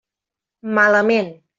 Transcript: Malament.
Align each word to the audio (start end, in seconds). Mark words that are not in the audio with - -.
Malament. 0.79 1.33